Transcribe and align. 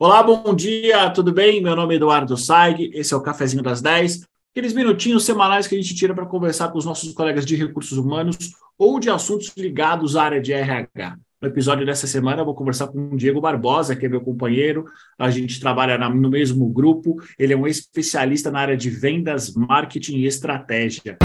Olá, 0.00 0.22
bom 0.22 0.54
dia, 0.54 1.10
tudo 1.10 1.32
bem? 1.32 1.60
Meu 1.60 1.74
nome 1.74 1.94
é 1.94 1.96
Eduardo 1.96 2.36
Saig, 2.36 2.92
esse 2.94 3.12
é 3.12 3.16
o 3.16 3.20
Cafezinho 3.20 3.64
das 3.64 3.82
10, 3.82 4.28
aqueles 4.52 4.72
minutinhos 4.72 5.24
semanais 5.24 5.66
que 5.66 5.74
a 5.74 5.78
gente 5.80 5.92
tira 5.92 6.14
para 6.14 6.24
conversar 6.24 6.68
com 6.68 6.78
os 6.78 6.84
nossos 6.84 7.12
colegas 7.12 7.44
de 7.44 7.56
recursos 7.56 7.98
humanos 7.98 8.52
ou 8.78 9.00
de 9.00 9.10
assuntos 9.10 9.52
ligados 9.56 10.14
à 10.14 10.22
área 10.22 10.40
de 10.40 10.52
RH. 10.52 11.16
No 11.42 11.48
episódio 11.48 11.84
dessa 11.84 12.06
semana, 12.06 12.42
eu 12.42 12.44
vou 12.44 12.54
conversar 12.54 12.86
com 12.86 13.10
o 13.10 13.16
Diego 13.16 13.40
Barbosa, 13.40 13.96
que 13.96 14.06
é 14.06 14.08
meu 14.08 14.20
companheiro. 14.20 14.84
A 15.18 15.30
gente 15.30 15.58
trabalha 15.58 15.98
no 16.08 16.30
mesmo 16.30 16.68
grupo. 16.68 17.16
Ele 17.36 17.52
é 17.52 17.56
um 17.56 17.66
especialista 17.66 18.52
na 18.52 18.60
área 18.60 18.76
de 18.76 18.90
vendas, 18.90 19.52
marketing 19.52 20.18
e 20.18 20.26
estratégia. 20.26 21.18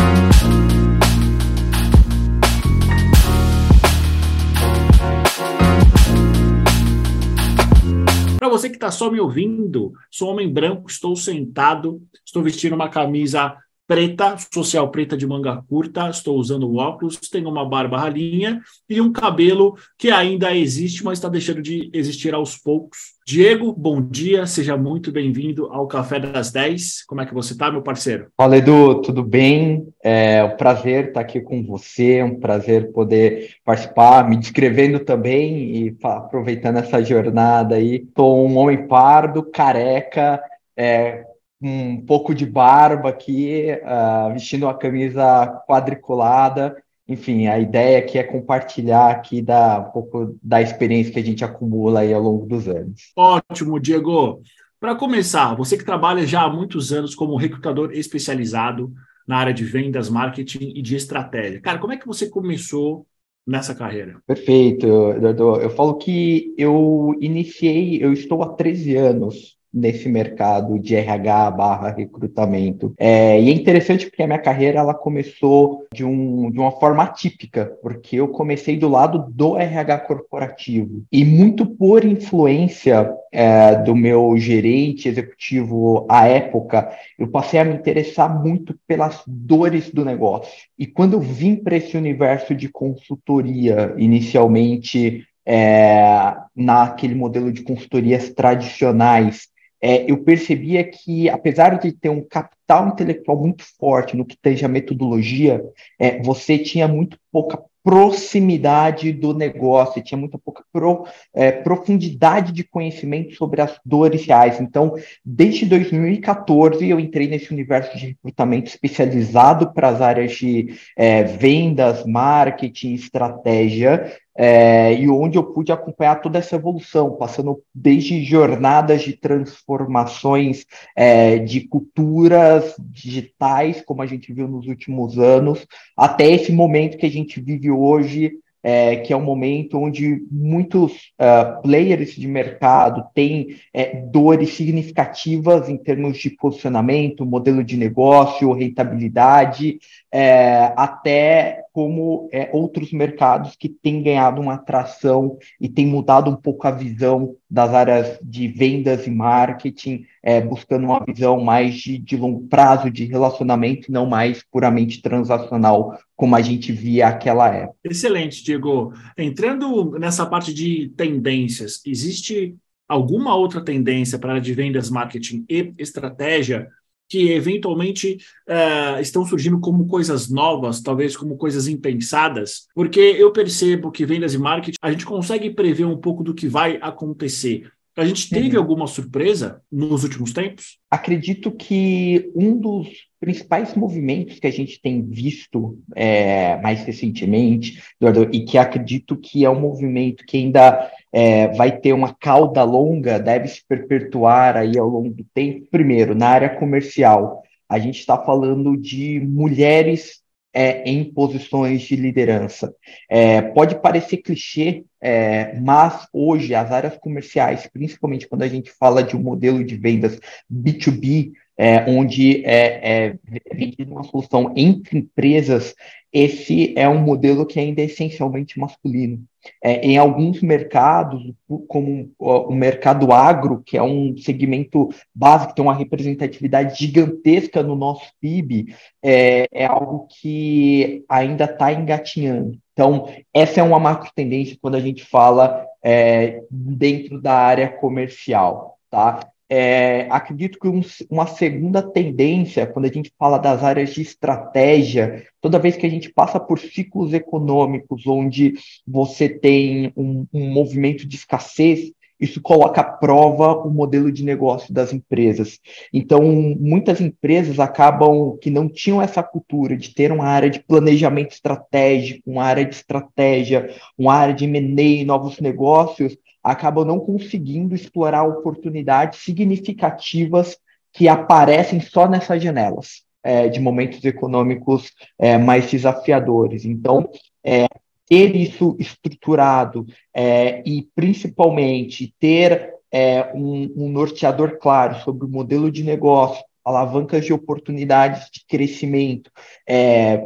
Para 8.44 8.50
você 8.50 8.70
que 8.70 8.76
está 8.76 8.92
só 8.92 9.10
me 9.10 9.22
ouvindo, 9.22 9.94
sou 10.12 10.30
homem 10.30 10.52
branco, 10.52 10.90
estou 10.90 11.16
sentado, 11.16 12.02
estou 12.26 12.44
vestindo 12.44 12.76
uma 12.76 12.90
camisa 12.90 13.56
preta, 13.94 14.36
social 14.52 14.90
preta 14.90 15.16
de 15.16 15.28
manga 15.28 15.64
curta, 15.70 16.10
estou 16.10 16.36
usando 16.40 16.78
óculos, 16.78 17.18
tenho 17.30 17.48
uma 17.48 17.64
barba 17.64 18.00
ralinha 18.00 18.60
e 18.90 19.00
um 19.00 19.12
cabelo 19.12 19.76
que 20.00 20.10
ainda 20.10 20.56
existe, 20.56 21.04
mas 21.04 21.20
está 21.20 21.30
deixando 21.30 21.62
de 21.62 21.92
existir 21.94 22.34
aos 22.34 22.58
poucos. 22.58 23.14
Diego, 23.24 23.72
bom 23.72 24.02
dia, 24.02 24.48
seja 24.48 24.76
muito 24.76 25.12
bem-vindo 25.12 25.68
ao 25.68 25.86
Café 25.86 26.20
das 26.20 26.52
10. 26.52 27.06
Como 27.06 27.22
é 27.22 27.26
que 27.28 27.36
você 27.36 27.54
está, 27.54 27.72
meu 27.72 27.84
parceiro? 27.84 28.30
Fala, 28.36 28.58
Edu, 28.58 29.00
tudo 29.00 29.22
bem? 29.22 29.88
É 30.04 30.44
um 30.44 30.58
prazer 30.58 31.10
estar 31.10 31.22
aqui 31.22 31.40
com 31.40 31.64
você, 31.64 32.16
é 32.16 32.26
um 32.26 32.40
prazer 32.40 32.92
poder 32.92 33.58
participar, 33.64 34.28
me 34.28 34.38
descrevendo 34.38 35.02
também 35.02 35.86
e 35.86 35.98
aproveitando 36.02 36.78
essa 36.78 37.04
jornada 37.04 37.76
aí. 37.76 37.98
Estou 37.98 38.44
um 38.44 38.58
homem 38.58 38.88
pardo, 38.88 39.44
careca, 39.44 40.42
é, 40.76 41.26
um 41.64 42.02
pouco 42.06 42.36
de 42.36 42.46
barba 42.46 43.10
aqui, 43.10 43.70
uh, 43.84 44.34
vestindo 44.34 44.64
uma 44.64 44.78
camisa 44.78 45.48
quadriculada. 45.68 46.76
Enfim, 47.08 47.48
a 47.48 47.58
ideia 47.58 48.00
aqui 48.00 48.18
é 48.18 48.24
compartilhar 48.24 49.10
aqui 49.10 49.42
da, 49.42 49.80
um 49.80 49.92
pouco 49.92 50.38
da 50.44 50.62
experiência 50.62 51.14
que 51.14 51.20
a 51.20 51.24
gente 51.24 51.44
acumula 51.44 52.02
aí 52.02 52.14
ao 52.14 52.22
longo 52.22 52.46
dos 52.46 52.68
anos. 52.68 53.12
Ótimo, 53.16 53.80
Diego. 53.80 54.42
Para 54.80 54.96
começar, 54.96 55.56
você 55.56 55.78
que 55.78 55.86
trabalha 55.86 56.28
já 56.28 56.44
há 56.44 56.50
muitos 56.50 56.92
anos 56.92 57.16
como 57.16 57.38
recrutador 57.38 57.92
especializado 57.94 58.92
na 59.26 59.38
área 59.38 59.54
de 59.54 59.64
vendas, 59.64 60.10
marketing 60.10 60.74
e 60.76 60.82
de 60.82 60.98
estratégia. 60.98 61.62
Cara, 61.62 61.80
como 61.80 61.94
é 61.94 61.98
que 61.98 62.08
você 62.08 62.30
começou 62.30 63.06
nessa 63.48 63.74
carreira? 63.74 64.18
Perfeito, 64.28 64.86
Eduardo. 65.12 65.62
Eu 65.62 65.70
falo 65.70 65.96
que 65.96 66.54
eu 66.58 67.16
iniciei, 67.22 68.04
eu 68.04 68.12
estou 68.12 68.44
há 68.44 68.50
13 68.50 68.98
anos 68.98 69.58
nesse 69.74 70.08
mercado 70.08 70.78
de 70.78 70.96
RH 70.96 71.52
barra 71.52 71.90
recrutamento. 71.90 72.94
É, 72.98 73.42
e 73.42 73.50
é 73.50 73.52
interessante 73.52 74.06
porque 74.06 74.22
a 74.22 74.28
minha 74.28 74.40
carreira 74.40 74.80
ela 74.80 74.94
começou 74.94 75.88
de, 75.92 76.06
um, 76.06 76.52
de 76.52 76.60
uma 76.60 76.72
forma 76.72 77.04
atípica, 77.04 77.76
porque 77.82 78.18
eu 78.18 78.28
comecei 78.28 78.78
do 78.78 78.88
lado 78.88 79.26
do 79.30 79.58
RH 79.58 80.00
corporativo. 80.00 81.04
E 81.12 81.26
muito 81.26 81.66
por 81.66 82.06
influência 82.06 83.12
é, 83.32 83.76
do 83.76 83.96
meu 83.96 84.38
gerente 84.38 85.10
executivo 85.10 86.06
à 86.08 86.28
época, 86.28 86.90
eu 87.18 87.28
passei 87.28 87.60
a 87.60 87.66
me 87.66 87.74
interessar 87.74 88.42
muito 88.42 88.78
pelas 88.88 89.24
dores 89.26 89.90
do 89.90 90.06
negócio. 90.06 90.68
E 90.78 90.86
quando 90.86 91.14
eu 91.14 91.20
vim 91.20 91.56
para 91.56 91.78
esse 91.78 91.98
universo 91.98 92.54
de 92.54 92.70
consultoria, 92.70 93.96
inicialmente 93.98 95.26
é, 95.46 96.36
naquele 96.56 97.16
modelo 97.16 97.52
de 97.52 97.64
consultorias 97.64 98.30
tradicionais, 98.30 99.48
é, 99.86 100.10
eu 100.10 100.24
percebia 100.24 100.82
que, 100.82 101.28
apesar 101.28 101.78
de 101.78 101.92
ter 101.92 102.08
um 102.08 102.24
capital 102.24 102.88
intelectual 102.88 103.38
muito 103.38 103.66
forte 103.78 104.16
no 104.16 104.24
que 104.24 104.38
tange 104.42 104.64
a 104.64 104.70
metodologia, 104.70 105.62
é, 106.00 106.22
você 106.22 106.58
tinha 106.58 106.88
muito 106.88 107.18
pouca 107.30 107.62
proximidade 107.84 109.12
do 109.12 109.34
negócio, 109.34 110.02
tinha 110.02 110.18
muita 110.18 110.38
pouca 110.38 110.64
pro, 110.72 111.06
é, 111.34 111.52
profundidade 111.52 112.54
de 112.54 112.64
conhecimento 112.64 113.36
sobre 113.36 113.62
as 113.62 113.78
dores 113.84 114.26
reais. 114.26 114.62
Então, 114.62 114.96
desde 115.24 115.66
2014, 115.66 116.88
eu 116.88 116.98
entrei 116.98 117.28
nesse 117.28 117.52
universo 117.52 117.98
de 117.98 118.08
recrutamento 118.08 118.70
especializado 118.70 119.74
para 119.74 119.90
as 119.90 120.02
áreas 120.02 120.32
de 120.32 120.80
é, 120.96 121.24
vendas, 121.24 122.06
marketing, 122.06 122.94
estratégia, 122.94 124.18
é, 124.36 124.94
e 124.94 125.10
onde 125.10 125.38
eu 125.38 125.44
pude 125.44 125.72
acompanhar 125.72 126.22
toda 126.22 126.40
essa 126.40 126.56
evolução, 126.56 127.16
passando 127.16 127.62
desde 127.74 128.24
jornadas 128.24 129.02
de 129.02 129.14
transformações 129.14 130.66
é, 130.96 131.40
de 131.40 131.62
culturas 131.62 132.76
digitais, 132.80 133.82
como 133.82 134.02
a 134.02 134.06
gente 134.06 134.34
viu 134.34 134.48
nos 134.48 134.68
últimos 134.68 135.20
anos, 135.20 135.66
até 135.96 136.30
esse 136.30 136.52
momento 136.52 136.98
que 136.98 137.06
a 137.06 137.12
gente 137.12 137.40
vive 137.40 137.70
hoje, 137.70 138.40
é, 138.64 138.96
que 138.96 139.12
é 139.12 139.18
um 139.18 139.22
momento 139.22 139.78
onde 139.78 140.26
muitos 140.32 140.94
uh, 141.20 141.62
players 141.62 142.16
de 142.16 142.28
mercado 142.28 143.04
têm 143.14 143.58
é, 143.74 143.98
dores 143.98 144.54
significativas 144.54 145.68
em 145.68 145.76
termos 145.76 146.18
de 146.18 146.30
posicionamento, 146.30 147.26
modelo 147.26 147.62
de 147.62 147.76
negócio, 147.76 148.54
rentabilidade, 148.54 149.80
é, 150.10 150.72
até 150.78 151.63
como 151.74 152.30
é, 152.32 152.52
outros 152.54 152.94
mercados 152.94 153.56
que 153.56 153.68
têm 153.68 154.04
ganhado 154.04 154.40
uma 154.40 154.54
atração 154.54 155.40
e 155.60 155.68
têm 155.68 155.88
mudado 155.88 156.30
um 156.30 156.36
pouco 156.36 156.68
a 156.68 156.72
visão 156.72 157.36
das 157.50 157.74
áreas 157.74 158.20
de 158.22 158.48
vendas 158.48 159.08
e 159.08 159.12
marketing, 159.12 160.06
é, 160.22 160.40
buscando 160.40 160.86
uma 160.86 161.04
visão 161.04 161.42
mais 161.44 161.74
de, 161.74 161.98
de 161.98 162.16
longo 162.16 162.48
prazo, 162.48 162.92
de 162.92 163.06
relacionamento, 163.06 163.92
não 163.92 164.06
mais 164.06 164.44
puramente 164.52 165.02
transacional, 165.02 165.98
como 166.16 166.36
a 166.36 166.42
gente 166.42 166.72
via 166.72 167.08
aquela 167.08 167.48
época. 167.54 167.78
Excelente, 167.84 168.44
Diego. 168.44 168.94
Entrando 169.18 169.98
nessa 169.98 170.28
parte 170.28 170.54
de 170.54 170.94
tendências, 170.96 171.82
existe 171.88 172.56
alguma 172.88 173.36
outra 173.36 173.64
tendência 173.64 174.20
para 174.20 174.30
a 174.30 174.32
área 174.34 174.42
de 174.42 174.54
vendas, 174.54 174.92
marketing 174.92 175.44
e 175.50 175.74
estratégia 175.80 176.68
que 177.14 177.32
eventualmente 177.32 178.18
uh, 178.50 179.00
estão 179.00 179.24
surgindo 179.24 179.60
como 179.60 179.86
coisas 179.86 180.32
novas, 180.32 180.82
talvez 180.82 181.16
como 181.16 181.38
coisas 181.38 181.68
impensadas, 181.68 182.68
porque 182.74 183.00
eu 183.00 183.32
percebo 183.32 183.92
que 183.92 184.04
vendas 184.04 184.34
e 184.34 184.40
marketing 184.40 184.78
a 184.82 184.90
gente 184.90 185.06
consegue 185.06 185.52
prever 185.52 185.86
um 185.86 185.96
pouco 185.96 186.24
do 186.24 186.34
que 186.34 186.48
vai 186.48 186.80
acontecer. 186.82 187.72
A 187.96 188.06
gente 188.06 188.28
teve 188.30 188.58
uhum. 188.58 188.64
alguma 188.64 188.88
surpresa 188.88 189.62
nos 189.72 190.04
últimos 190.04 190.34
tempos? 190.34 190.80
Acredito 190.90 191.52
que 191.52 192.32
um 192.36 192.58
dos 192.58 192.90
principais 193.20 193.76
movimentos 193.76 194.40
que 194.40 194.48
a 194.48 194.52
gente 194.52 194.82
tem 194.82 195.02
visto 195.02 195.78
é, 195.96 196.60
mais 196.62 196.84
recentemente, 196.84 197.82
Eduardo, 198.02 198.30
e 198.34 198.46
que 198.46 198.58
acredito 198.58 199.16
que 199.16 199.46
é 199.46 199.50
um 199.50 199.60
movimento 199.60 200.26
que 200.26 200.38
ainda 200.38 200.92
é, 201.12 201.50
vai 201.50 201.78
ter 201.78 201.94
uma 201.94 202.14
cauda 202.16 202.64
longa, 202.64 203.20
deve 203.20 203.48
se 203.48 203.62
perpetuar 203.68 204.58
aí 204.58 204.78
ao 204.78 204.90
longo 204.90 205.14
do 205.14 205.26
tempo. 205.34 205.68
Primeiro, 205.70 206.16
na 206.16 206.30
área 206.30 206.50
comercial, 206.50 207.44
a 207.70 207.78
gente 207.78 208.00
está 208.00 208.18
falando 208.18 208.76
de 208.76 209.20
mulheres 209.20 210.23
é, 210.54 210.84
em 210.90 211.04
posições 211.04 211.82
de 211.82 211.96
liderança. 211.96 212.74
É, 213.10 213.42
pode 213.42 213.82
parecer 213.82 214.18
clichê, 214.18 214.86
é, 215.02 215.60
mas 215.60 216.08
hoje 216.14 216.54
as 216.54 216.72
áreas 216.72 216.96
comerciais, 216.98 217.68
principalmente 217.68 218.28
quando 218.28 218.44
a 218.44 218.48
gente 218.48 218.72
fala 218.72 219.04
de 219.04 219.16
um 219.16 219.22
modelo 219.22 219.64
de 219.64 219.76
vendas 219.76 220.20
B2B, 220.52 221.32
é, 221.58 221.90
onde 221.90 222.44
é, 222.46 223.08
é 223.08 223.16
vendida 223.54 223.92
uma 223.92 224.04
solução 224.04 224.54
entre 224.56 225.00
empresas, 225.00 225.76
esse 226.12 226.74
é 226.78 226.88
um 226.88 227.02
modelo 227.02 227.46
que 227.46 227.60
ainda 227.60 227.82
é 227.82 227.86
essencialmente 227.86 228.60
masculino. 228.60 229.24
É, 229.62 229.86
em 229.86 229.98
alguns 229.98 230.42
mercados, 230.42 231.34
como 231.68 232.12
o 232.18 232.54
mercado 232.54 233.12
agro, 233.12 233.62
que 233.66 233.78
é 233.78 233.84
um 233.84 234.16
segmento 234.18 234.90
básico, 235.14 235.54
tem 235.54 235.66
uma 235.66 235.74
representatividade 235.74 236.78
gigantesca 236.78 237.62
no 237.62 237.76
nosso 237.76 238.06
PIB, 238.22 238.74
é, 239.02 239.48
é 239.52 239.66
algo 239.66 240.08
que 240.08 241.04
ainda 241.10 241.46
está 241.46 241.74
engatinhando. 241.74 242.58
Então, 242.72 243.08
essa 243.34 243.60
é 243.60 243.64
uma 243.64 243.80
macro 243.80 244.12
tendência 244.16 244.58
quando 244.62 244.76
a 244.76 244.80
gente 244.80 245.04
fala 245.04 245.66
é, 245.84 246.42
dentro 246.50 247.20
da 247.22 247.34
área 247.34 247.68
comercial. 247.68 248.78
Tá? 248.90 249.33
É, 249.50 250.08
acredito 250.10 250.58
que 250.58 250.68
um, 250.68 250.82
uma 251.10 251.28
segunda 251.28 251.82
tendência, 251.82 252.66
quando 252.66 252.86
a 252.86 252.92
gente 252.92 253.12
fala 253.20 253.38
das 253.38 253.64
áreas 253.64 253.94
de 253.94 254.02
estratégia, 254.02 255.28
toda 255.42 255.60
vez 255.60 255.76
que 255.76 255.86
a 255.86 255.90
gente 255.90 256.12
passa 256.12 256.40
por 256.40 256.58
ciclos 256.58 257.14
econômicos 257.14 258.08
onde 258.08 258.54
você 258.88 259.30
tem 259.30 259.92
um, 259.96 260.26
um 260.34 260.50
movimento 260.52 261.08
de 261.08 261.16
escassez, 261.16 261.92
isso 262.24 262.42
coloca 262.42 262.80
à 262.80 262.84
prova 262.86 263.54
o 263.68 263.70
modelo 263.70 264.10
de 264.12 264.24
negócio 264.24 264.74
das 264.74 264.94
empresas. 264.94 265.60
Então, 265.92 266.22
muitas 266.24 267.02
empresas 267.02 267.60
acabam 267.60 268.38
que 268.42 268.50
não 268.50 268.70
tinham 268.70 269.02
essa 269.02 269.22
cultura 269.22 269.76
de 269.76 269.94
ter 269.94 270.10
uma 270.10 270.26
área 270.26 270.50
de 270.50 270.64
planejamento 270.64 271.32
estratégico, 271.32 272.22
uma 272.26 272.44
área 272.44 272.64
de 272.64 272.76
estratégia, 272.76 273.70
uma 273.98 274.14
área 274.14 274.34
de 274.34 274.46
M&A, 274.46 275.06
novos 275.06 275.40
negócios, 275.42 276.16
acabam 276.44 276.86
não 276.86 277.00
conseguindo 277.00 277.74
explorar 277.74 278.24
oportunidades 278.24 279.20
significativas 279.20 280.58
que 280.92 281.08
aparecem 281.08 281.80
só 281.80 282.08
nessas 282.08 282.44
janelas 282.44 283.04
é, 283.24 283.48
de 283.48 283.60
momentos 283.60 284.04
econômicos 284.04 284.92
é, 285.18 285.38
mais 285.38 285.72
desafiadores. 285.72 286.66
Então, 286.66 287.10
é, 287.44 287.68
ter 288.08 288.36
isso 288.36 288.76
estruturado 288.78 289.86
é, 290.14 290.62
e, 290.66 290.88
principalmente, 290.94 292.14
ter 292.20 292.74
é, 292.92 293.32
um, 293.34 293.74
um 293.76 293.90
norteador 293.90 294.60
claro 294.60 295.00
sobre 295.00 295.26
o 295.26 295.30
modelo 295.30 295.72
de 295.72 295.84
negócio, 295.84 296.44
alavancas 296.64 297.26
de 297.26 297.34
oportunidades 297.34 298.30
de 298.32 298.46
crescimento, 298.48 299.30
é, 299.68 300.22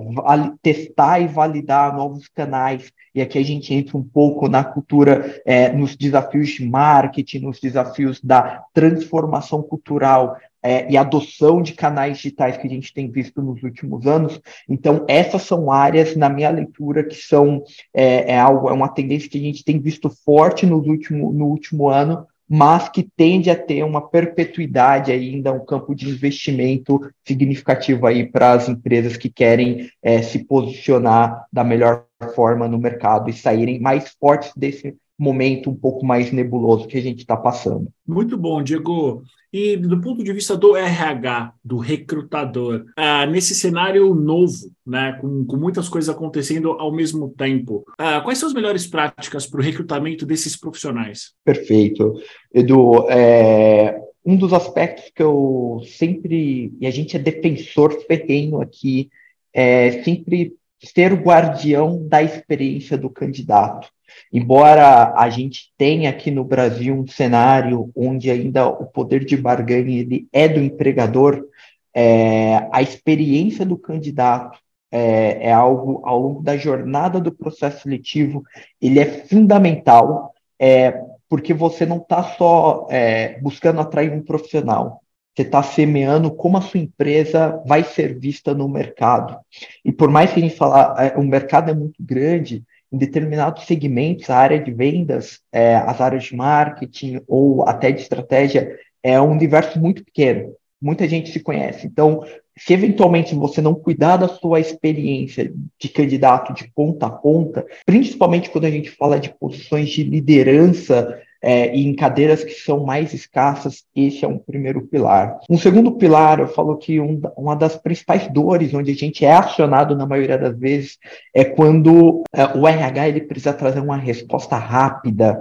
testar 0.61 1.19
e 1.19 1.27
validar 1.27 1.95
novos 1.95 2.27
canais. 2.27 2.91
E 3.13 3.21
aqui 3.21 3.39
a 3.39 3.43
gente 3.43 3.73
entra 3.73 3.97
um 3.97 4.03
pouco 4.03 4.47
na 4.47 4.63
cultura, 4.63 5.41
é, 5.45 5.71
nos 5.71 5.95
desafios 5.95 6.49
de 6.49 6.65
marketing, 6.65 7.39
nos 7.39 7.59
desafios 7.59 8.21
da 8.21 8.63
transformação 8.73 9.63
cultural 9.63 10.37
é, 10.61 10.91
e 10.91 10.97
adoção 10.97 11.61
de 11.61 11.73
canais 11.73 12.17
digitais 12.17 12.57
que 12.57 12.67
a 12.67 12.69
gente 12.69 12.93
tem 12.93 13.09
visto 13.09 13.41
nos 13.41 13.63
últimos 13.63 14.05
anos. 14.05 14.39
Então, 14.67 15.05
essas 15.07 15.43
são 15.43 15.71
áreas, 15.71 16.15
na 16.15 16.29
minha 16.29 16.49
leitura, 16.49 17.03
que 17.03 17.15
são 17.15 17.63
é, 17.93 18.33
é 18.33 18.39
algo, 18.39 18.69
é 18.69 18.73
uma 18.73 18.89
tendência 18.89 19.29
que 19.29 19.37
a 19.37 19.41
gente 19.41 19.63
tem 19.63 19.79
visto 19.79 20.09
forte 20.09 20.65
no 20.65 20.77
último, 20.77 21.31
no 21.31 21.45
último 21.45 21.89
ano, 21.89 22.27
mas 22.49 22.87
que 22.87 23.03
tende 23.03 23.49
a 23.49 23.55
ter 23.55 23.83
uma 23.83 24.07
perpetuidade 24.07 25.11
ainda, 25.11 25.51
um 25.51 25.65
campo 25.65 25.93
de 25.93 26.09
investimento 26.09 26.99
significativo 27.25 28.07
aí 28.07 28.25
para 28.25 28.51
as 28.51 28.69
empresas 28.69 29.17
que 29.17 29.29
querem 29.29 29.89
é, 30.01 30.21
se 30.21 30.45
posicionar 30.45 31.45
da 31.51 31.63
melhor 31.63 32.05
forma 32.33 32.67
no 32.67 32.77
mercado 32.77 33.29
e 33.29 33.33
saírem 33.33 33.79
mais 33.79 34.15
fortes 34.19 34.51
desse 34.55 34.95
momento 35.17 35.69
um 35.69 35.75
pouco 35.75 36.05
mais 36.05 36.31
nebuloso 36.31 36.87
que 36.87 36.97
a 36.97 37.01
gente 37.01 37.19
está 37.19 37.35
passando. 37.35 37.87
Muito 38.07 38.37
bom, 38.37 38.61
Diego. 38.61 39.23
E 39.51 39.77
do 39.77 39.99
ponto 39.99 40.23
de 40.23 40.33
vista 40.33 40.55
do 40.55 40.75
RH, 40.75 41.53
do 41.63 41.77
recrutador, 41.77 42.85
uh, 42.97 43.29
nesse 43.29 43.55
cenário 43.55 44.13
novo, 44.13 44.71
né, 44.85 45.17
com, 45.19 45.45
com, 45.45 45.57
muitas 45.57 45.87
coisas 45.89 46.13
acontecendo 46.13 46.71
ao 46.73 46.91
mesmo 46.91 47.33
tempo, 47.35 47.85
uh, 47.99 48.21
quais 48.23 48.37
são 48.37 48.47
as 48.47 48.53
melhores 48.53 48.85
práticas 48.85 49.47
para 49.47 49.59
o 49.59 49.63
recrutamento 49.63 50.25
desses 50.25 50.55
profissionais? 50.55 51.31
Perfeito. 51.43 52.13
Edu, 52.53 53.09
é, 53.09 53.99
um 54.25 54.35
dos 54.35 54.51
aspectos 54.51 55.11
que 55.15 55.23
eu 55.23 55.81
sempre, 55.97 56.73
e 56.79 56.85
a 56.85 56.91
gente 56.91 57.15
é 57.15 57.19
defensor 57.19 57.97
ferrenho 58.05 58.61
aqui, 58.61 59.09
é 59.53 60.03
sempre 60.03 60.53
ser 60.83 61.13
o 61.13 61.21
guardião 61.21 62.07
da 62.07 62.21
experiência 62.21 62.97
do 62.97 63.09
candidato. 63.09 63.89
Embora 64.31 65.13
a 65.15 65.29
gente 65.29 65.71
tenha 65.77 66.09
aqui 66.09 66.31
no 66.31 66.43
Brasil 66.43 66.95
um 66.95 67.07
cenário 67.07 67.91
onde 67.95 68.29
ainda 68.29 68.67
o 68.67 68.85
poder 68.85 69.23
de 69.25 69.37
barganha 69.37 69.99
ele 69.99 70.27
é 70.31 70.47
do 70.47 70.59
empregador, 70.59 71.45
é, 71.93 72.67
a 72.71 72.81
experiência 72.81 73.65
do 73.65 73.77
candidato 73.77 74.59
é, 74.91 75.47
é, 75.49 75.51
algo 75.51 76.01
ao 76.05 76.19
longo 76.19 76.41
da 76.41 76.55
jornada 76.55 77.19
do 77.19 77.31
processo 77.31 77.83
seletivo, 77.83 78.43
ele 78.81 78.99
é 78.99 79.05
fundamental, 79.05 80.33
é, 80.59 81.03
porque 81.27 81.53
você 81.53 81.85
não 81.85 81.97
está 81.97 82.23
só 82.23 82.87
é, 82.89 83.39
buscando 83.39 83.81
atrair 83.81 84.11
um 84.11 84.21
profissional, 84.21 85.01
você 85.37 85.43
está 85.43 85.61
semeando 85.61 86.31
como 86.31 86.57
a 86.57 86.61
sua 86.61 86.79
empresa 86.79 87.61
vai 87.63 87.83
ser 87.83 88.17
vista 88.17 88.55
no 88.55 88.67
mercado. 88.67 89.37
E 89.85 89.91
por 89.91 90.09
mais 90.09 90.33
que 90.33 90.39
a 90.39 90.41
gente 90.41 90.55
falar, 90.55 90.95
é, 90.97 91.15
o 91.15 91.21
mercado 91.21 91.69
é 91.69 91.75
muito 91.75 92.01
grande, 92.01 92.63
em 92.91 92.97
determinados 92.97 93.65
segmentos, 93.65 94.31
a 94.31 94.35
área 94.35 94.59
de 94.59 94.71
vendas, 94.71 95.39
é, 95.51 95.75
as 95.75 96.01
áreas 96.01 96.23
de 96.23 96.35
marketing 96.35 97.21
ou 97.27 97.61
até 97.69 97.91
de 97.91 98.01
estratégia, 98.01 98.79
é 99.03 99.21
um 99.21 99.29
universo 99.29 99.79
muito 99.79 100.03
pequeno. 100.03 100.55
Muita 100.81 101.07
gente 101.07 101.31
se 101.31 101.39
conhece. 101.39 101.85
Então, 101.85 102.23
se 102.57 102.73
eventualmente 102.73 103.35
você 103.35 103.61
não 103.61 103.75
cuidar 103.75 104.17
da 104.17 104.27
sua 104.27 104.59
experiência 104.59 105.53
de 105.79 105.89
candidato 105.89 106.51
de 106.51 106.67
ponta 106.73 107.05
a 107.05 107.11
ponta, 107.11 107.63
principalmente 107.85 108.49
quando 108.49 108.65
a 108.65 108.71
gente 108.71 108.89
fala 108.89 109.19
de 109.19 109.31
posições 109.39 109.89
de 109.89 110.01
liderança 110.01 111.21
é, 111.47 111.73
e 111.73 111.87
em 111.87 111.95
cadeiras 111.95 112.43
que 112.43 112.51
são 112.51 112.83
mais 112.83 113.13
escassas, 113.13 113.85
esse 113.95 114.25
é 114.25 114.27
um 114.27 114.37
primeiro 114.37 114.85
pilar. 114.85 115.39
Um 115.49 115.57
segundo 115.57 115.93
pilar, 115.93 116.41
eu 116.41 116.47
falo 116.49 116.75
que 116.75 116.99
um, 116.99 117.21
uma 117.37 117.55
das 117.55 117.77
principais 117.77 118.27
dores 118.27 118.73
onde 118.73 118.91
a 118.91 118.93
gente 118.93 119.23
é 119.23 119.31
acionado 119.31 119.95
na 119.95 120.05
maioria 120.05 120.37
das 120.37 120.59
vezes 120.59 120.97
é 121.33 121.45
quando 121.45 122.25
é, 122.33 122.45
o 122.47 122.67
RH 122.67 123.07
ele 123.07 123.21
precisa 123.21 123.53
trazer 123.53 123.79
uma 123.79 123.95
resposta 123.95 124.57
rápida 124.57 125.39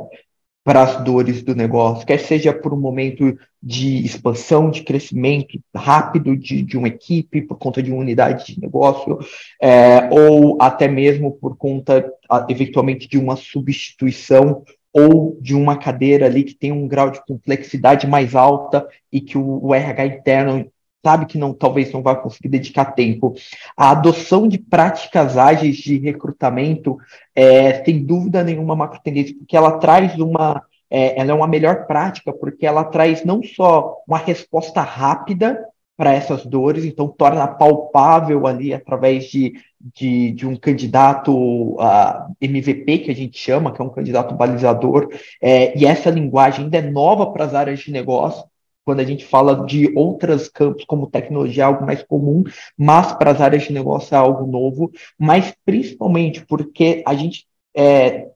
para 0.63 0.83
as 0.83 1.03
dores 1.03 1.43
do 1.43 1.57
negócio, 1.57 2.07
quer 2.07 2.21
seja 2.21 2.53
por 2.53 2.73
um 2.73 2.81
momento 2.81 3.37
de 3.61 4.05
expansão, 4.05 4.71
de 4.71 4.83
crescimento 4.83 5.61
rápido 5.75 6.37
de, 6.37 6.63
de 6.63 6.79
uma 6.79 6.87
equipe, 6.87 7.43
por 7.43 7.59
conta 7.59 7.83
de 7.83 7.91
uma 7.91 8.01
unidade 8.01 8.55
de 8.55 8.61
negócio, 8.61 9.19
é, 9.61 10.09
ou 10.11 10.57
até 10.61 10.87
mesmo 10.87 11.33
por 11.33 11.57
conta, 11.57 12.09
eventualmente, 12.49 13.09
de 13.09 13.19
uma 13.19 13.35
substituição 13.35 14.65
ou 14.97 15.37
de 15.43 15.55
uma 15.55 15.77
cadeira 15.77 16.25
ali 16.25 16.43
que 16.43 16.55
tem 16.55 16.73
um 16.73 16.89
grau 16.89 17.11
de 17.11 17.23
complexidade 17.27 18.07
mais 18.07 18.35
alta 18.35 18.89
e 19.13 19.21
que 19.21 19.37
o, 19.37 19.67
o 19.67 19.75
RH 19.75 20.07
interno 20.07 20.73
sabe 21.05 21.27
que 21.27 21.37
não 21.37 21.53
talvez 21.53 21.93
não 21.93 22.03
vai 22.03 22.19
conseguir 22.21 22.49
dedicar 22.49 22.87
tempo. 22.87 23.35
A 23.77 23.91
adoção 23.91 24.49
de 24.49 24.57
práticas 24.57 25.37
ágeis 25.37 25.77
de 25.77 25.99
recrutamento 25.99 26.97
é, 27.35 27.85
sem 27.85 28.03
dúvida 28.05 28.43
nenhuma 28.43 28.73
uma 28.73 28.89
tendência, 28.89 29.37
porque 29.37 29.55
ela 29.55 29.79
traz 29.79 30.19
uma 30.19 30.63
é, 30.91 31.21
ela 31.21 31.31
é 31.31 31.35
uma 31.35 31.47
melhor 31.47 31.87
prática 31.87 32.33
porque 32.33 32.65
ela 32.65 32.85
traz 32.85 33.23
não 33.23 33.43
só 33.43 33.99
uma 34.09 34.19
resposta 34.19 34.81
rápida 34.81 35.63
para 35.97 36.13
essas 36.13 36.45
dores, 36.45 36.85
então 36.85 37.09
torna 37.09 37.47
palpável 37.49 38.47
ali 38.47 38.75
através 38.75 39.25
de, 39.25 39.55
de, 39.81 40.33
de 40.33 40.47
um 40.47 40.55
candidato 40.55 41.33
uh, 41.33 42.37
MVP, 42.41 42.99
que 42.99 43.11
a 43.11 43.15
gente 43.15 43.39
chama, 43.39 43.73
que 43.73 43.81
é 43.81 43.85
um 43.85 43.91
candidato 43.91 44.35
balizador, 44.35 45.09
é, 45.41 45.77
e 45.77 45.87
essa 45.87 46.11
linguagem 46.11 46.65
ainda 46.65 46.79
é 46.79 46.83
nova 46.83 47.33
para 47.33 47.45
as 47.45 47.55
áreas 47.55 47.81
de 47.81 47.91
negócio, 47.91 48.45
quando 48.85 49.01
a 49.01 49.05
gente 49.05 49.25
fala 49.25 49.67
de 49.67 49.91
outros 49.97 50.49
campos, 50.49 50.85
como 50.85 51.11
tecnologia, 51.11 51.65
é 51.65 51.67
algo 51.67 51.85
mais 51.85 52.03
comum, 52.05 52.45
mas 52.77 53.13
para 53.13 53.33
as 53.33 53.41
áreas 53.41 53.65
de 53.65 53.73
negócio 53.73 54.15
é 54.15 54.19
algo 54.19 54.47
novo, 54.47 54.93
mas 55.19 55.53
principalmente 55.65 56.45
porque 56.47 57.03
a 57.05 57.15
gente 57.15 57.47
é, 57.75 58.29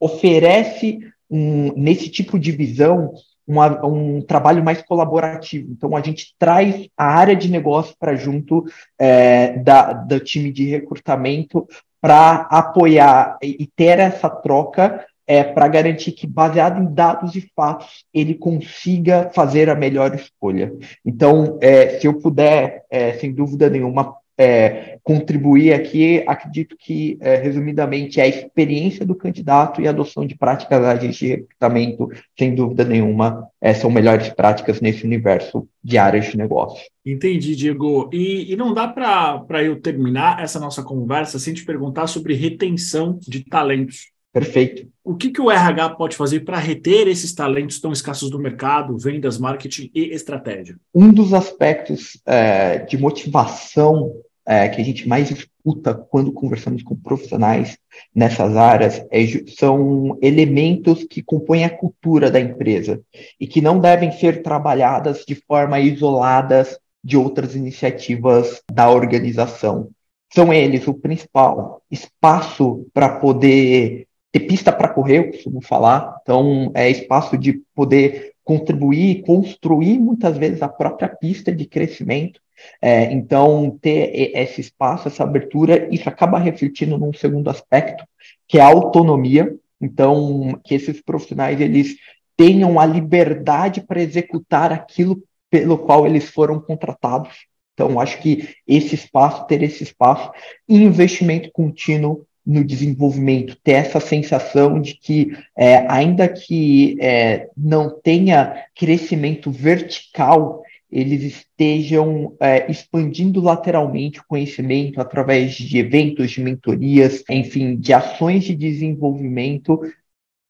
oferece 0.00 0.98
um, 1.30 1.72
nesse 1.74 2.08
tipo 2.08 2.38
de 2.38 2.50
visão 2.50 3.12
uma, 3.50 3.84
um 3.84 4.22
trabalho 4.22 4.62
mais 4.62 4.80
colaborativo. 4.80 5.72
Então, 5.72 5.96
a 5.96 6.00
gente 6.00 6.34
traz 6.38 6.88
a 6.96 7.04
área 7.04 7.34
de 7.34 7.50
negócio 7.50 7.96
para 7.98 8.14
junto 8.14 8.64
é, 8.96 9.58
da, 9.58 9.92
do 9.92 10.20
time 10.20 10.52
de 10.52 10.66
recrutamento 10.66 11.66
para 12.00 12.46
apoiar 12.48 13.38
e, 13.42 13.68
ter 13.74 13.98
essa 13.98 14.30
troca 14.30 15.04
é, 15.26 15.42
para 15.42 15.66
garantir 15.66 16.12
que, 16.12 16.28
baseado 16.28 16.80
em 16.80 16.94
dados 16.94 17.34
e 17.34 17.50
fatos, 17.54 18.04
ele 18.14 18.34
consiga 18.34 19.30
fazer 19.34 19.68
a 19.68 19.74
melhor 19.74 20.14
escolha. 20.14 20.72
Então, 21.04 21.58
é, 21.60 21.98
se 21.98 22.06
eu 22.06 22.14
puder, 22.20 22.84
é, 22.88 23.14
sem 23.14 23.32
dúvida 23.32 23.68
nenhuma, 23.68 24.14
é, 24.40 24.98
contribuir 25.02 25.74
aqui, 25.74 26.24
acredito 26.26 26.74
que, 26.78 27.18
é, 27.20 27.36
resumidamente, 27.36 28.18
é 28.18 28.22
a 28.22 28.26
experiência 28.28 29.04
do 29.04 29.14
candidato 29.14 29.82
e 29.82 29.86
a 29.86 29.90
adoção 29.90 30.26
de 30.26 30.34
práticas 30.34 30.82
ágeis 30.82 31.16
de 31.16 31.26
recrutamento, 31.26 32.08
sem 32.38 32.54
dúvida 32.54 32.82
nenhuma, 32.82 33.46
é, 33.60 33.74
são 33.74 33.90
melhores 33.90 34.30
práticas 34.30 34.80
nesse 34.80 35.04
universo 35.04 35.68
de 35.84 35.98
áreas 35.98 36.30
de 36.30 36.38
negócio. 36.38 36.82
Entendi, 37.04 37.54
Diego. 37.54 38.08
E, 38.10 38.50
e 38.50 38.56
não 38.56 38.72
dá 38.72 38.88
para 38.88 39.62
eu 39.62 39.78
terminar 39.78 40.42
essa 40.42 40.58
nossa 40.58 40.82
conversa 40.82 41.38
sem 41.38 41.52
te 41.52 41.62
perguntar 41.62 42.06
sobre 42.06 42.32
retenção 42.32 43.18
de 43.20 43.44
talentos. 43.44 44.06
Perfeito. 44.32 44.88
O 45.04 45.16
que, 45.16 45.30
que 45.30 45.40
o 45.40 45.50
RH 45.50 45.90
pode 45.90 46.16
fazer 46.16 46.40
para 46.40 46.56
reter 46.56 47.08
esses 47.08 47.34
talentos 47.34 47.78
tão 47.78 47.92
escassos 47.92 48.30
do 48.30 48.38
mercado, 48.38 48.96
vendas, 48.96 49.36
marketing 49.36 49.90
e 49.94 50.14
estratégia? 50.14 50.76
Um 50.94 51.12
dos 51.12 51.34
aspectos 51.34 52.18
é, 52.24 52.78
de 52.78 52.96
motivação 52.96 54.14
é, 54.50 54.68
que 54.68 54.80
a 54.80 54.84
gente 54.84 55.06
mais 55.06 55.30
escuta 55.30 55.94
quando 55.94 56.32
conversamos 56.32 56.82
com 56.82 56.96
profissionais 56.96 57.78
nessas 58.12 58.56
áreas 58.56 59.00
é, 59.08 59.24
são 59.56 60.18
elementos 60.20 61.04
que 61.04 61.22
compõem 61.22 61.62
a 61.62 61.70
cultura 61.70 62.32
da 62.32 62.40
empresa 62.40 63.00
e 63.38 63.46
que 63.46 63.60
não 63.60 63.78
devem 63.78 64.10
ser 64.10 64.42
trabalhadas 64.42 65.24
de 65.24 65.36
forma 65.36 65.78
isoladas 65.78 66.80
de 67.02 67.16
outras 67.16 67.54
iniciativas 67.54 68.60
da 68.72 68.90
organização. 68.90 69.90
São 70.34 70.52
eles 70.52 70.84
o 70.88 70.94
principal 70.94 71.80
espaço 71.88 72.84
para 72.92 73.20
poder 73.20 74.08
ter 74.32 74.40
pista 74.40 74.72
para 74.72 74.88
correr, 74.88 75.18
eu 75.18 75.30
costumo 75.30 75.62
falar. 75.62 76.18
Então, 76.22 76.72
é 76.74 76.90
espaço 76.90 77.38
de 77.38 77.62
poder 77.72 78.32
contribuir, 78.50 79.22
construir 79.22 79.96
muitas 79.96 80.36
vezes 80.36 80.60
a 80.60 80.68
própria 80.68 81.08
pista 81.08 81.52
de 81.52 81.66
crescimento 81.66 82.40
é, 82.82 83.12
então, 83.12 83.78
ter 83.80 84.36
esse 84.36 84.60
espaço, 84.60 85.08
essa 85.08 85.22
abertura, 85.22 85.88
isso 85.94 86.08
acaba 86.08 86.36
refletindo 86.36 86.98
num 86.98 87.12
segundo 87.12 87.48
aspecto, 87.48 88.04
que 88.48 88.58
é 88.58 88.60
a 88.60 88.66
autonomia. 88.66 89.54
Então, 89.80 90.60
que 90.64 90.74
esses 90.74 91.00
profissionais 91.00 91.60
eles 91.60 91.96
tenham 92.36 92.78
a 92.78 92.84
liberdade 92.84 93.80
para 93.80 94.02
executar 94.02 94.72
aquilo 94.72 95.22
pelo 95.48 95.78
qual 95.78 96.06
eles 96.06 96.28
foram 96.28 96.60
contratados. 96.60 97.46
Então, 97.72 97.98
acho 97.98 98.20
que 98.20 98.54
esse 98.66 98.94
espaço, 98.94 99.46
ter 99.46 99.62
esse 99.62 99.82
espaço, 99.82 100.30
investimento 100.68 101.50
contínuo 101.52 102.26
no 102.46 102.64
desenvolvimento, 102.64 103.56
ter 103.62 103.72
essa 103.72 104.00
sensação 104.00 104.80
de 104.80 104.94
que, 104.94 105.36
é, 105.56 105.86
ainda 105.88 106.26
que 106.28 106.96
é, 107.00 107.48
não 107.56 107.90
tenha 108.00 108.64
crescimento 108.74 109.50
vertical, 109.50 110.62
eles 110.90 111.22
estejam 111.22 112.34
é, 112.40 112.68
expandindo 112.70 113.40
lateralmente 113.40 114.18
o 114.18 114.24
conhecimento 114.26 115.00
através 115.00 115.52
de 115.52 115.78
eventos, 115.78 116.32
de 116.32 116.40
mentorias, 116.40 117.22
enfim, 117.30 117.76
de 117.76 117.92
ações 117.92 118.44
de 118.44 118.56
desenvolvimento 118.56 119.80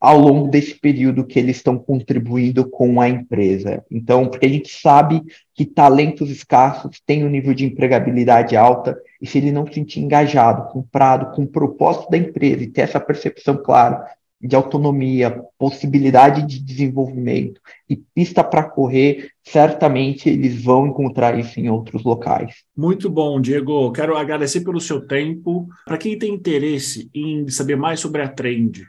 ao 0.00 0.18
longo 0.18 0.48
desse 0.48 0.74
período 0.74 1.26
que 1.26 1.38
eles 1.38 1.58
estão 1.58 1.78
contribuindo 1.78 2.68
com 2.68 3.00
a 3.00 3.08
empresa. 3.08 3.84
Então, 3.90 4.26
porque 4.26 4.46
a 4.46 4.50
gente 4.50 4.70
sabe 4.70 5.22
que 5.54 5.66
talentos 5.66 6.30
escassos 6.30 7.02
têm 7.04 7.24
um 7.24 7.28
nível 7.28 7.52
de 7.52 7.66
empregabilidade 7.66 8.56
alta, 8.56 8.98
e 9.20 9.26
se 9.26 9.36
ele 9.36 9.52
não 9.52 9.66
se 9.66 9.74
sentir 9.74 10.00
engajado, 10.00 10.72
comprado 10.72 11.34
com 11.36 11.42
o 11.42 11.46
propósito 11.46 12.10
da 12.10 12.16
empresa 12.16 12.62
e 12.62 12.68
ter 12.68 12.80
essa 12.80 12.98
percepção 12.98 13.58
clara 13.58 14.06
de 14.40 14.56
autonomia, 14.56 15.44
possibilidade 15.58 16.46
de 16.46 16.60
desenvolvimento 16.60 17.60
e 17.86 17.94
pista 17.94 18.42
para 18.42 18.62
correr, 18.62 19.28
certamente 19.44 20.30
eles 20.30 20.64
vão 20.64 20.86
encontrar 20.86 21.38
isso 21.38 21.60
em 21.60 21.68
outros 21.68 22.02
locais. 22.02 22.64
Muito 22.74 23.10
bom, 23.10 23.38
Diego. 23.38 23.92
Quero 23.92 24.16
agradecer 24.16 24.62
pelo 24.62 24.80
seu 24.80 25.06
tempo. 25.06 25.68
Para 25.84 25.98
quem 25.98 26.18
tem 26.18 26.32
interesse 26.32 27.10
em 27.14 27.46
saber 27.50 27.76
mais 27.76 28.00
sobre 28.00 28.22
a 28.22 28.28
Trend, 28.28 28.86